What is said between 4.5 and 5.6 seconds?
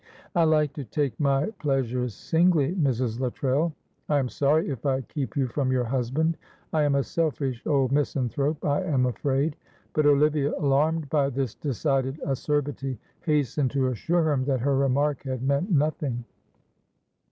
if I keep you